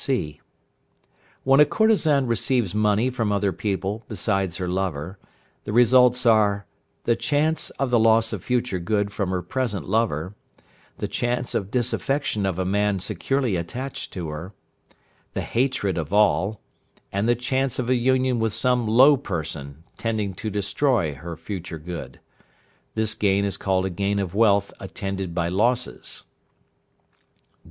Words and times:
(c). 0.03 0.41
When 1.43 1.59
a 1.59 1.65
courtesan 1.67 2.25
receives 2.25 2.73
money 2.73 3.11
from 3.11 3.31
other 3.31 3.53
people 3.53 4.03
besides 4.07 4.57
her 4.57 4.67
lover, 4.67 5.19
the 5.63 5.71
results 5.71 6.25
are: 6.25 6.65
the 7.03 7.15
chance 7.15 7.69
of 7.77 7.91
the 7.91 7.99
loss 7.99 8.33
of 8.33 8.43
future 8.43 8.79
good 8.79 9.13
from 9.13 9.29
her 9.29 9.43
present 9.43 9.87
lover; 9.87 10.33
the 10.97 11.07
chance 11.07 11.53
of 11.53 11.69
disaffection 11.69 12.47
of 12.47 12.57
a 12.57 12.65
man 12.65 12.97
securely 12.97 13.55
attached 13.55 14.11
to 14.13 14.29
her; 14.29 14.53
the 15.33 15.41
hatred 15.43 15.99
of 15.99 16.11
all; 16.11 16.59
and 17.11 17.29
the 17.29 17.35
chance 17.35 17.77
of 17.77 17.87
a 17.87 17.93
union 17.93 18.39
with 18.39 18.53
some 18.53 18.87
low 18.87 19.15
person, 19.15 19.83
tending 19.99 20.33
to 20.33 20.49
destroy 20.49 21.13
her 21.13 21.37
future 21.37 21.77
good. 21.77 22.19
This 22.95 23.13
gain 23.13 23.45
is 23.45 23.55
called 23.55 23.85
a 23.85 23.91
gain 23.91 24.17
of 24.17 24.33
wealth 24.33 24.73
attended 24.79 25.35
by 25.35 25.49
losses. 25.49 26.23